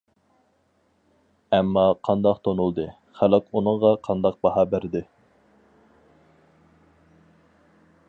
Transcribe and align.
ئەمما 1.57 1.83
قانداق 2.09 2.41
تونۇلدى، 2.47 2.87
خەلق 3.21 3.53
ئۇنىڭغا 3.53 3.95
قاندا 4.09 4.35
باھا 4.47 4.67
بەردى. 4.75 5.05